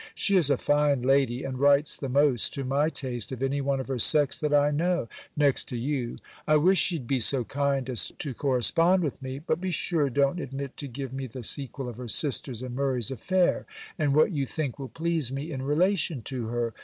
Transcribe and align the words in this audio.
She 0.15 0.35
is 0.35 0.49
a 0.49 0.57
fine 0.57 1.03
lady, 1.03 1.43
and 1.43 1.59
writes 1.59 1.95
the 1.95 2.09
most 2.09 2.55
to 2.55 2.63
my 2.63 2.89
taste 2.89 3.31
of 3.31 3.43
any 3.43 3.61
one 3.61 3.79
of 3.79 3.87
her 3.87 3.99
sex 3.99 4.39
that 4.39 4.51
I 4.51 4.71
know, 4.71 5.07
next 5.37 5.65
to 5.65 5.77
you. 5.77 6.17
I 6.47 6.55
wish 6.55 6.79
she'd 6.79 7.05
be 7.05 7.19
so 7.19 7.43
kind 7.43 7.87
as 7.87 8.11
to 8.17 8.33
correspond 8.33 9.03
with 9.03 9.21
me. 9.21 9.37
But 9.37 9.61
be 9.61 9.69
sure 9.69 10.09
don't 10.09 10.41
omit 10.41 10.75
to 10.77 10.87
give 10.87 11.13
me 11.13 11.27
the 11.27 11.43
sequel 11.43 11.87
of 11.87 11.97
her 11.97 12.07
sister's 12.07 12.63
and 12.63 12.73
Murray's 12.73 13.11
affair, 13.11 13.67
and 13.99 14.15
what 14.15 14.31
you 14.31 14.47
think 14.47 14.79
will 14.79 14.89
please 14.89 15.31
me 15.31 15.51
in 15.51 15.61
relation 15.61 16.23
to 16.23 16.47
her. 16.47 16.73